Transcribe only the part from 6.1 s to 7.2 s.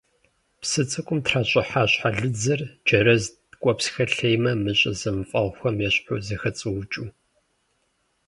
зэхэцӀуукӀыу.